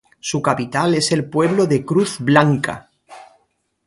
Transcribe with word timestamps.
Su 0.19 0.41
capital 0.41 0.95
es 0.95 1.11
el 1.11 1.25
pueblo 1.29 1.67
de 1.67 1.85
Cruz 1.85 2.17
Blanca. 2.19 2.89